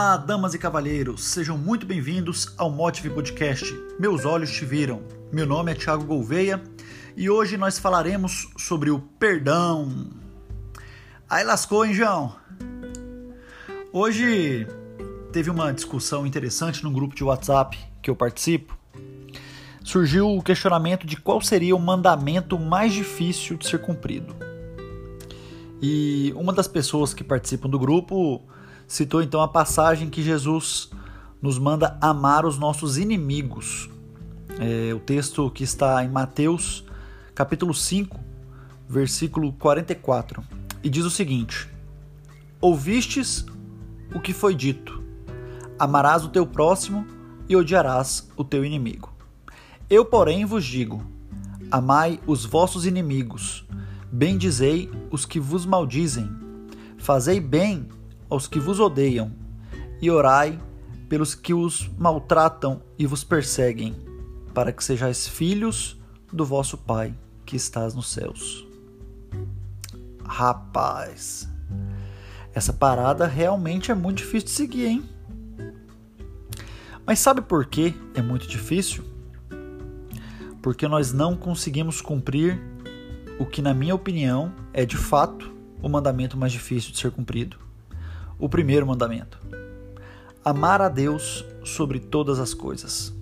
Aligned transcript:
Olá, 0.00 0.16
damas 0.16 0.54
e 0.54 0.58
cavalheiros, 0.58 1.22
sejam 1.22 1.58
muito 1.58 1.84
bem-vindos 1.84 2.54
ao 2.56 2.70
Motive 2.70 3.10
Podcast. 3.10 3.66
Meus 3.98 4.24
olhos 4.24 4.50
te 4.50 4.64
viram. 4.64 5.02
Meu 5.30 5.44
nome 5.44 5.72
é 5.72 5.74
Thiago 5.74 6.04
Gouveia 6.04 6.62
e 7.14 7.28
hoje 7.28 7.58
nós 7.58 7.78
falaremos 7.78 8.48
sobre 8.56 8.90
o 8.90 8.98
perdão. 8.98 10.06
Aí 11.28 11.44
lascou, 11.44 11.84
hein, 11.84 11.92
João? 11.92 12.34
Hoje 13.92 14.66
teve 15.34 15.50
uma 15.50 15.70
discussão 15.70 16.26
interessante 16.26 16.82
no 16.82 16.90
grupo 16.90 17.14
de 17.14 17.22
WhatsApp 17.22 17.78
que 18.00 18.08
eu 18.08 18.16
participo. 18.16 18.74
Surgiu 19.84 20.34
o 20.34 20.42
questionamento 20.42 21.06
de 21.06 21.18
qual 21.18 21.42
seria 21.42 21.76
o 21.76 21.78
mandamento 21.78 22.58
mais 22.58 22.94
difícil 22.94 23.58
de 23.58 23.68
ser 23.68 23.82
cumprido. 23.82 24.34
E 25.82 26.32
uma 26.34 26.54
das 26.54 26.66
pessoas 26.66 27.12
que 27.12 27.22
participam 27.22 27.68
do 27.68 27.78
grupo 27.78 28.42
citou 28.90 29.22
então 29.22 29.40
a 29.40 29.46
passagem 29.46 30.10
que 30.10 30.20
Jesus 30.20 30.90
nos 31.40 31.60
manda 31.60 31.96
amar 32.00 32.44
os 32.44 32.58
nossos 32.58 32.98
inimigos. 32.98 33.88
É, 34.58 34.92
o 34.92 34.98
texto 34.98 35.48
que 35.48 35.62
está 35.62 36.04
em 36.04 36.08
Mateus, 36.08 36.84
capítulo 37.32 37.72
5, 37.72 38.18
versículo 38.88 39.52
44. 39.52 40.42
E 40.82 40.90
diz 40.90 41.04
o 41.04 41.10
seguinte: 41.10 41.68
Ouvistes 42.60 43.46
o 44.12 44.18
que 44.18 44.32
foi 44.32 44.56
dito: 44.56 45.00
Amarás 45.78 46.24
o 46.24 46.28
teu 46.28 46.44
próximo 46.44 47.06
e 47.48 47.54
odiarás 47.54 48.28
o 48.36 48.42
teu 48.42 48.64
inimigo. 48.64 49.14
Eu, 49.88 50.04
porém, 50.04 50.44
vos 50.44 50.64
digo: 50.64 51.00
Amai 51.70 52.18
os 52.26 52.44
vossos 52.44 52.84
inimigos, 52.84 53.64
bendizei 54.10 54.90
os 55.12 55.24
que 55.24 55.38
vos 55.38 55.64
maldizem, 55.64 56.28
fazei 56.98 57.38
bem 57.38 57.86
aos 58.30 58.46
que 58.46 58.60
vos 58.60 58.78
odeiam, 58.78 59.32
e 60.00 60.10
orai 60.10 60.58
pelos 61.08 61.34
que 61.34 61.52
os 61.52 61.90
maltratam 61.98 62.80
e 62.96 63.04
vos 63.04 63.24
perseguem, 63.24 63.94
para 64.54 64.72
que 64.72 64.82
sejais 64.82 65.26
filhos 65.26 66.00
do 66.32 66.44
vosso 66.44 66.78
Pai 66.78 67.12
que 67.44 67.56
estás 67.56 67.94
nos 67.94 68.10
céus. 68.10 68.66
Rapaz, 70.24 71.48
essa 72.54 72.72
parada 72.72 73.26
realmente 73.26 73.90
é 73.90 73.94
muito 73.94 74.18
difícil 74.18 74.46
de 74.46 74.50
seguir, 74.50 74.86
hein? 74.86 75.04
Mas 77.04 77.18
sabe 77.18 77.40
por 77.40 77.66
que 77.66 77.94
é 78.14 78.22
muito 78.22 78.46
difícil? 78.46 79.04
Porque 80.62 80.86
nós 80.86 81.12
não 81.12 81.36
conseguimos 81.36 82.00
cumprir 82.00 82.60
o 83.38 83.46
que, 83.46 83.60
na 83.60 83.74
minha 83.74 83.94
opinião, 83.94 84.52
é 84.72 84.86
de 84.86 84.96
fato 84.96 85.52
o 85.82 85.88
mandamento 85.88 86.36
mais 86.36 86.52
difícil 86.52 86.92
de 86.92 86.98
ser 86.98 87.10
cumprido 87.10 87.58
o 88.40 88.48
primeiro 88.48 88.86
mandamento: 88.86 89.38
amar 90.44 90.80
a 90.80 90.88
Deus 90.88 91.44
sobre 91.64 92.00
todas 92.00 92.40
as 92.40 92.54
coisas. 92.54 93.12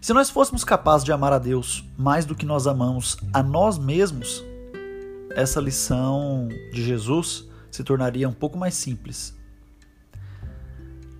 Se 0.00 0.12
nós 0.12 0.30
fôssemos 0.30 0.64
capazes 0.64 1.04
de 1.04 1.12
amar 1.12 1.32
a 1.32 1.38
Deus 1.38 1.84
mais 1.96 2.24
do 2.24 2.34
que 2.34 2.44
nós 2.44 2.66
amamos 2.66 3.16
a 3.32 3.40
nós 3.40 3.78
mesmos, 3.78 4.42
essa 5.36 5.60
lição 5.60 6.48
de 6.72 6.82
Jesus 6.82 7.48
se 7.70 7.84
tornaria 7.84 8.28
um 8.28 8.32
pouco 8.32 8.58
mais 8.58 8.74
simples. 8.74 9.38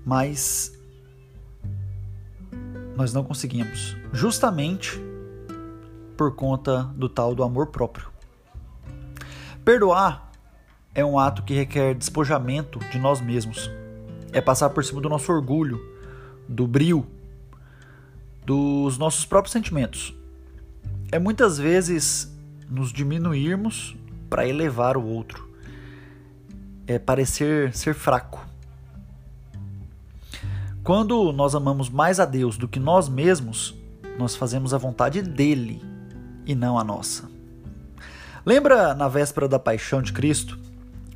Mas 0.05 0.73
nós 2.97 3.13
não 3.13 3.23
conseguimos, 3.23 3.97
justamente 4.13 5.01
por 6.17 6.35
conta 6.35 6.83
do 6.97 7.09
tal 7.09 7.37
do 7.37 7.45
amor 7.45 7.69
próprio. 7.69 8.11
Perdoar 9.65 10.32
é 10.95 11.05
um 11.05 11.19
ato 11.19 11.43
que 11.43 11.55
requer 11.55 11.95
despojamento 11.95 12.79
de 12.91 12.99
nós 12.99 13.21
mesmos. 13.21 13.71
É 14.33 14.41
passar 14.41 14.71
por 14.71 14.85
cima 14.85 15.01
do 15.01 15.09
nosso 15.09 15.33
orgulho, 15.33 15.81
do 16.49 16.67
brio, 16.67 17.07
dos 18.45 18.99
nossos 18.99 19.25
próprios 19.25 19.53
sentimentos. 19.53 20.15
É 21.11 21.19
muitas 21.19 21.59
vezes 21.59 22.35
nos 22.69 22.93
diminuirmos 22.93 23.97
para 24.29 24.47
elevar 24.47 24.97
o 24.97 25.05
outro. 25.05 25.49
É 26.87 26.99
parecer 26.99 27.75
ser 27.75 27.95
fraco. 27.95 28.47
Quando 30.83 31.33
nós 31.33 31.55
amamos 31.55 31.89
mais 31.89 32.19
a 32.19 32.25
Deus 32.25 32.59
do 32.59 32.67
que 32.67 32.81
nós 32.81 33.09
mesmos, 33.09 33.75
nós 34.19 34.35
fazemos 34.35 34.75
a 34.75 34.79
vontade 34.79 35.23
dele 35.23 35.81
e 36.45 36.55
não 36.55 36.79
a 36.79 36.83
nossa. 36.83 37.31
Lembra 38.45 38.93
na 38.95 39.07
véspera 39.07 39.47
da 39.47 39.59
paixão 39.59 40.03
de 40.03 40.13
Cristo, 40.13 40.59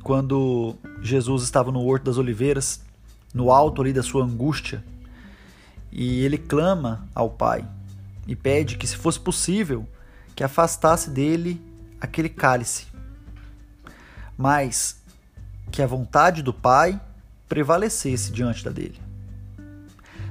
quando 0.07 0.77
Jesus 1.01 1.43
estava 1.43 1.69
no 1.69 1.85
Horto 1.85 2.05
das 2.05 2.17
Oliveiras, 2.17 2.81
no 3.33 3.51
alto 3.51 3.81
ali 3.81 3.91
da 3.91 4.01
sua 4.01 4.23
angústia, 4.23 4.81
e 5.91 6.23
ele 6.23 6.37
clama 6.37 7.05
ao 7.13 7.29
Pai 7.29 7.67
e 8.25 8.33
pede 8.33 8.77
que, 8.77 8.87
se 8.87 8.95
fosse 8.95 9.19
possível, 9.19 9.85
que 10.33 10.45
afastasse 10.45 11.09
dele 11.09 11.61
aquele 11.99 12.29
cálice, 12.29 12.87
mas 14.37 15.01
que 15.71 15.81
a 15.81 15.87
vontade 15.87 16.41
do 16.41 16.53
Pai 16.53 16.97
prevalecesse 17.49 18.31
diante 18.31 18.63
da 18.63 18.71
dele. 18.71 19.01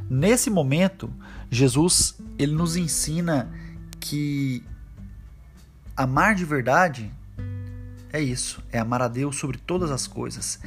Nesse 0.08 0.48
momento, 0.48 1.12
Jesus 1.50 2.18
ele 2.38 2.52
nos 2.52 2.76
ensina 2.76 3.52
que 4.00 4.64
amar 5.94 6.34
de 6.34 6.46
verdade 6.46 7.12
é 8.12 8.20
isso, 8.20 8.62
é 8.72 8.78
amar 8.78 9.02
a 9.02 9.08
Deus 9.08 9.36
sobre 9.36 9.58
todas 9.58 9.90
as 9.90 10.06
coisas. 10.06 10.58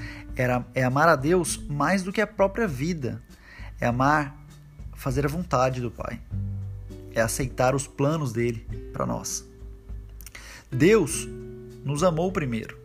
É, 0.74 0.84
amar 0.84 1.08
a 1.10 1.16
Deus 1.16 1.58
mais 1.58 2.04
do 2.04 2.12
que 2.12 2.22
a 2.22 2.28
própria 2.28 2.68
vida. 2.68 3.22
É 3.80 3.88
amar, 3.88 4.38
fazer 4.94 5.26
a 5.26 5.30
vontade 5.30 5.82
do 5.82 5.90
Pai. 5.90 6.22
É 7.14 7.22
aceitar 7.22 7.74
os 7.74 7.88
planos 7.88 8.32
dele 8.32 8.68
para 8.94 9.06
nós. 9.06 9.46
Deus 10.72 11.28
nos 11.84 12.04
amou 12.04 12.32
primeiro, 12.32 12.78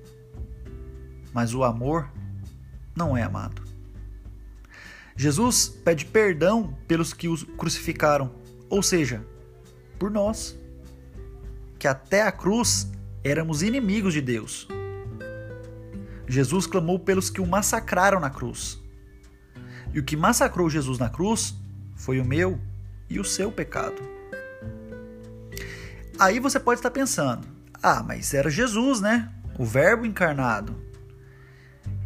mas 1.32 1.53
o 1.53 1.62
amor 1.62 2.09
não 2.97 3.16
é 3.16 3.22
amado. 3.22 3.62
Jesus 5.16 5.69
pede 5.69 6.06
perdão 6.06 6.76
pelos 6.88 7.12
que 7.12 7.28
os 7.28 7.44
crucificaram, 7.44 8.32
ou 8.70 8.82
seja, 8.82 9.25
por 9.98 10.10
nós, 10.10 10.59
que 11.78 11.87
até 11.87 12.22
a 12.22 12.32
cruz 12.32 12.88
éramos 13.25 13.62
inimigos 13.62 14.12
de 14.12 14.21
Deus. 14.21 14.69
Jesus 16.29 16.67
clamou 16.67 16.99
pelos 16.99 17.31
que 17.31 17.41
o 17.41 17.47
massacraram 17.47 18.21
na 18.21 18.31
cruz. 18.31 18.81
E 19.93 19.99
o 19.99 20.05
que 20.05 20.17
massacrou 20.17 20.69
Jesus 20.69 20.99
na 20.99 21.09
cruz 21.09 21.55
foi 21.97 22.21
o 22.21 22.25
meu 22.25 22.61
e 23.09 23.19
o 23.19 23.25
seu 23.25 23.51
pecado. 23.51 24.01
Aí 26.19 26.39
você 26.39 26.61
pode 26.61 26.79
estar 26.79 26.91
pensando: 26.91 27.47
ah, 27.83 28.03
mas 28.03 28.35
era 28.35 28.51
Jesus, 28.51 29.01
né? 29.01 29.33
O 29.59 29.65
Verbo 29.65 30.05
encarnado. 30.05 30.83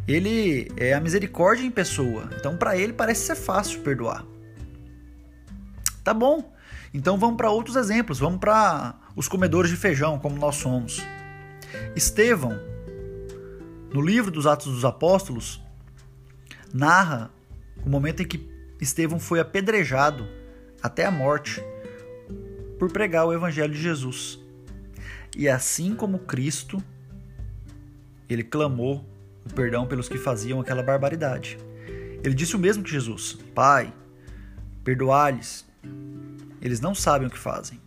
Ele 0.07 0.71
é 0.75 0.93
a 0.93 0.99
misericórdia 0.99 1.63
em 1.63 1.69
pessoa, 1.69 2.29
então 2.35 2.57
para 2.57 2.75
ele 2.75 2.93
parece 2.93 3.27
ser 3.27 3.35
fácil 3.35 3.81
perdoar. 3.81 4.25
Tá 6.03 6.13
bom, 6.13 6.51
então 6.93 7.17
vamos 7.17 7.37
para 7.37 7.51
outros 7.51 7.75
exemplos, 7.75 8.19
vamos 8.19 8.39
para 8.39 8.95
os 9.15 9.27
comedores 9.27 9.69
de 9.69 9.77
feijão, 9.77 10.17
como 10.17 10.37
nós 10.37 10.55
somos. 10.55 11.01
Estevão, 11.95 12.59
no 13.93 14.01
livro 14.01 14.31
dos 14.31 14.47
Atos 14.47 14.73
dos 14.73 14.85
Apóstolos, 14.85 15.61
narra 16.73 17.31
o 17.85 17.89
momento 17.89 18.21
em 18.21 18.25
que 18.25 18.49
Estevão 18.79 19.19
foi 19.19 19.39
apedrejado 19.39 20.27
até 20.81 21.05
a 21.05 21.11
morte 21.11 21.61
por 22.77 22.91
pregar 22.91 23.25
o 23.25 23.33
Evangelho 23.33 23.73
de 23.73 23.81
Jesus. 23.81 24.39
E 25.37 25.47
assim 25.47 25.93
como 25.93 26.19
Cristo, 26.19 26.81
ele 28.29 28.43
clamou 28.43 29.05
o 29.45 29.53
perdão 29.53 29.85
pelos 29.85 30.07
que 30.07 30.17
faziam 30.17 30.59
aquela 30.59 30.81
barbaridade. 30.81 31.57
Ele 32.23 32.33
disse 32.33 32.55
o 32.55 32.59
mesmo 32.59 32.83
que 32.83 32.89
Jesus: 32.89 33.37
Pai, 33.53 33.93
perdoai-lhes, 34.83 35.65
eles 36.61 36.79
não 36.79 36.93
sabem 36.93 37.27
o 37.27 37.31
que 37.31 37.37
fazem. 37.37 37.79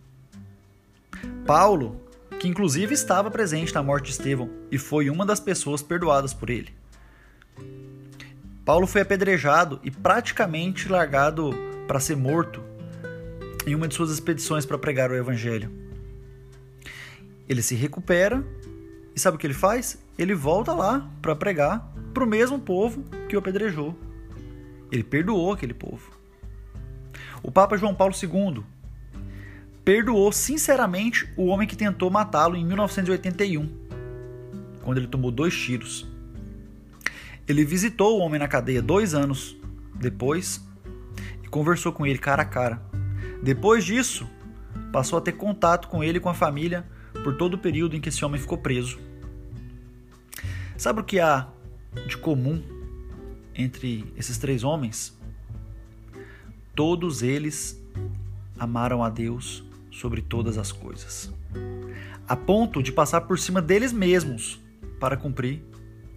Paulo, 1.45 2.01
que 2.39 2.47
inclusive 2.47 2.93
estava 2.93 3.31
presente 3.31 3.73
na 3.73 3.83
morte 3.83 4.05
de 4.05 4.11
Estevão 4.11 4.49
e 4.71 4.77
foi 4.77 5.09
uma 5.09 5.25
das 5.25 5.39
pessoas 5.39 5.81
perdoadas 5.81 6.33
por 6.33 6.49
ele. 6.49 6.73
Paulo 8.65 8.87
foi 8.87 9.01
apedrejado 9.01 9.79
e 9.83 9.91
praticamente 9.91 10.87
largado 10.87 11.51
para 11.87 11.99
ser 11.99 12.15
morto 12.15 12.63
em 13.67 13.75
uma 13.75 13.87
de 13.87 13.95
suas 13.95 14.11
expedições 14.11 14.65
para 14.65 14.77
pregar 14.77 15.11
o 15.11 15.15
evangelho. 15.15 15.71
Ele 17.47 17.61
se 17.61 17.75
recupera 17.75 18.43
e 19.15 19.19
sabe 19.19 19.35
o 19.35 19.39
que 19.39 19.45
ele 19.45 19.53
faz? 19.53 19.97
Ele 20.17 20.33
volta 20.33 20.73
lá 20.73 21.09
para 21.21 21.35
pregar 21.35 21.93
para 22.13 22.23
o 22.23 22.27
mesmo 22.27 22.59
povo 22.59 23.03
que 23.27 23.35
o 23.35 23.39
apedrejou. 23.39 23.97
Ele 24.91 25.03
perdoou 25.03 25.51
aquele 25.51 25.73
povo. 25.73 26.11
O 27.43 27.51
Papa 27.51 27.75
João 27.75 27.93
Paulo 27.93 28.13
II 28.15 28.63
perdoou 29.83 30.31
sinceramente 30.31 31.29
o 31.35 31.47
homem 31.47 31.67
que 31.67 31.75
tentou 31.75 32.09
matá-lo 32.09 32.55
em 32.55 32.65
1981, 32.65 33.69
quando 34.81 34.97
ele 34.97 35.07
tomou 35.07 35.29
dois 35.29 35.53
tiros. 35.53 36.07
Ele 37.45 37.65
visitou 37.65 38.17
o 38.17 38.21
homem 38.21 38.39
na 38.39 38.47
cadeia 38.47 38.81
dois 38.81 39.13
anos 39.13 39.57
depois 39.93 40.65
e 41.43 41.47
conversou 41.49 41.91
com 41.91 42.05
ele 42.05 42.17
cara 42.17 42.43
a 42.43 42.45
cara. 42.45 42.81
Depois 43.43 43.83
disso, 43.83 44.25
passou 44.93 45.19
a 45.19 45.21
ter 45.21 45.33
contato 45.33 45.89
com 45.89 46.01
ele 46.01 46.19
e 46.19 46.21
com 46.21 46.29
a 46.29 46.33
família 46.33 46.85
por 47.25 47.35
todo 47.35 47.55
o 47.55 47.57
período 47.57 47.95
em 47.95 47.99
que 47.99 48.07
esse 48.07 48.23
homem 48.23 48.39
ficou 48.39 48.57
preso. 48.57 48.99
Sabe 50.77 51.01
o 51.01 51.03
que 51.03 51.19
há 51.19 51.49
de 52.07 52.17
comum 52.17 52.63
entre 53.53 54.11
esses 54.15 54.37
três 54.37 54.63
homens? 54.63 55.17
Todos 56.75 57.21
eles 57.21 57.79
amaram 58.57 59.03
a 59.03 59.09
Deus 59.09 59.63
sobre 59.91 60.21
todas 60.21 60.57
as 60.57 60.71
coisas, 60.71 61.31
a 62.27 62.35
ponto 62.35 62.81
de 62.81 62.91
passar 62.91 63.21
por 63.21 63.37
cima 63.37 63.61
deles 63.61 63.93
mesmos 63.93 64.59
para 64.99 65.15
cumprir 65.15 65.61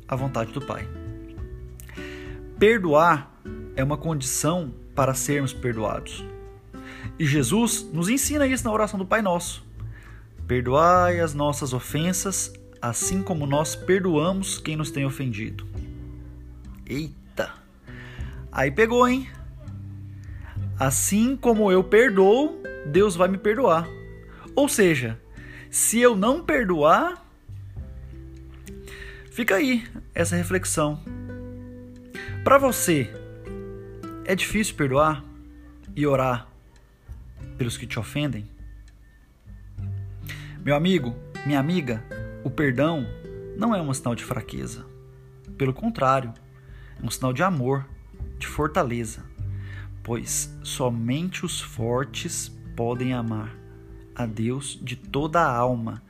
a 0.09 0.17
vontade 0.17 0.53
do 0.53 0.63
Pai. 0.63 0.89
Perdoar 2.59 3.39
é 3.75 3.85
uma 3.85 3.99
condição 3.99 4.73
para 4.95 5.13
sermos 5.13 5.53
perdoados. 5.53 6.25
E 7.19 7.27
Jesus 7.27 7.87
nos 7.93 8.09
ensina 8.09 8.47
isso 8.47 8.65
na 8.65 8.73
oração 8.73 8.99
do 8.99 9.05
Pai 9.05 9.21
Nosso. 9.21 9.63
Perdoai 10.47 11.21
as 11.21 11.35
nossas 11.35 11.75
ofensas, 11.75 12.51
assim 12.81 13.23
como 13.23 13.47
nós 13.47 13.77
perdoamos 13.77 14.57
quem 14.57 14.75
nos 14.75 14.91
tem 14.91 15.05
ofendido. 15.05 15.67
Eita! 16.87 17.53
Aí 18.51 18.71
pegou, 18.71 19.07
hein? 19.07 19.29
Assim 20.79 21.37
como 21.37 21.73
eu 21.73 21.83
perdoo, 21.83 22.61
Deus 22.87 23.17
vai 23.17 23.29
me 23.29 23.39
perdoar. 23.39 23.89
Ou 24.55 24.69
seja, 24.69 25.19
se 25.71 25.99
eu 26.01 26.15
não 26.15 26.45
perdoar, 26.45 27.25
fica 29.31 29.57
aí 29.57 29.85
essa 30.15 30.37
reflexão. 30.37 31.01
Para 32.45 32.59
você, 32.59 33.11
é 34.25 34.35
difícil 34.35 34.75
perdoar 34.75 35.25
e 35.95 36.07
orar 36.07 36.47
pelos 37.57 37.77
que 37.77 37.87
te 37.87 37.99
ofendem? 37.99 38.47
Meu 40.63 40.77
amigo, 40.77 41.17
minha 41.47 41.59
amiga, 41.59 42.05
o 42.45 42.51
perdão 42.51 43.07
não 43.57 43.75
é 43.75 43.81
um 43.81 43.93
sinal 43.95 44.15
de 44.15 44.25
fraqueza. 44.25 44.85
Pelo 45.57 45.73
contrário, 45.73 46.35
é 47.01 47.05
um 47.05 47.11
sinal 47.11 47.33
de 47.33 47.43
amor, 47.43 47.87
de 48.39 48.47
fortaleza, 48.47 49.25
pois 50.07 50.57
somente 50.63 51.45
os 51.45 51.61
fortes 51.61 52.49
podem 52.77 53.13
amar 53.13 53.53
a 54.15 54.25
Deus 54.25 54.79
de 54.81 54.95
toda 54.95 55.41
a 55.41 55.53
alma 55.53 56.01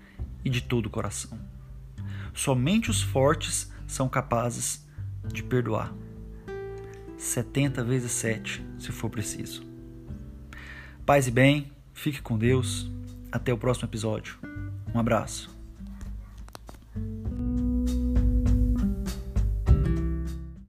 e 0.45 0.51
de 0.51 0.61
todo 0.61 0.85
o 0.85 0.91
coração. 0.91 1.41
Somente 2.35 2.91
os 2.91 3.01
fortes 3.01 3.73
são 3.87 4.07
capazes 4.07 4.87
de 5.33 5.43
perdoar. 5.43 5.95
70 7.17 7.83
vezes 7.85 8.13
7, 8.13 8.63
se 8.79 8.93
for 8.93 9.09
preciso. 9.09 9.65
Paz 11.07 11.27
e 11.27 11.31
bem, 11.31 11.73
fique 11.95 12.21
com 12.21 12.37
Deus. 12.37 12.91
Até 13.33 13.51
o 13.51 13.57
próximo 13.57 13.89
episódio. 13.89 14.37
Um 14.95 15.01
abraço. 15.01 15.56